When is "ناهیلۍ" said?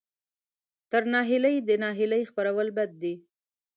1.13-1.55, 1.83-2.23